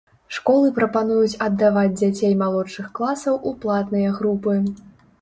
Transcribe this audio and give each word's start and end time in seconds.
Школы 0.35 0.71
прапануюць 0.77 1.37
аддаваць 1.49 1.93
дзяцей 2.01 2.33
малодшых 2.41 2.91
класаў 2.99 3.41
у 3.49 3.57
платныя 3.67 4.19
групы. 4.21 4.61